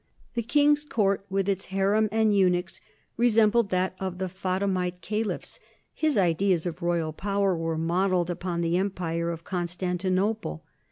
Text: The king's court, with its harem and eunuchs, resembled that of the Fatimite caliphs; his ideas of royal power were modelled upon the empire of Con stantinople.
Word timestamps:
The 0.33 0.41
king's 0.41 0.83
court, 0.83 1.27
with 1.29 1.47
its 1.47 1.65
harem 1.65 2.09
and 2.11 2.35
eunuchs, 2.35 2.81
resembled 3.17 3.69
that 3.69 3.95
of 3.99 4.17
the 4.17 4.25
Fatimite 4.29 4.99
caliphs; 5.01 5.59
his 5.93 6.17
ideas 6.17 6.65
of 6.65 6.81
royal 6.81 7.13
power 7.13 7.55
were 7.55 7.77
modelled 7.77 8.31
upon 8.31 8.61
the 8.61 8.77
empire 8.77 9.29
of 9.29 9.43
Con 9.43 9.67
stantinople. 9.67 10.61